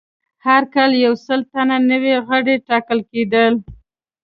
[0.45, 3.53] هر کال یو سل تنه نوي غړي ټاکل کېدل